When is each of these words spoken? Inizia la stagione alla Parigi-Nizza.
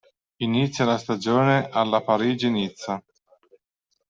Inizia 0.37 0.83
la 0.85 0.97
stagione 0.97 1.69
alla 1.69 2.01
Parigi-Nizza. 2.01 3.03